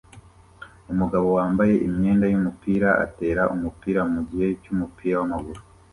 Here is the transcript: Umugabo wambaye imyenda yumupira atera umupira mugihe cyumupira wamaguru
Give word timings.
Umugabo 0.91 1.27
wambaye 1.37 1.75
imyenda 1.87 2.25
yumupira 2.31 2.89
atera 3.05 3.41
umupira 3.55 4.01
mugihe 4.13 4.47
cyumupira 4.61 5.15
wamaguru 5.21 5.61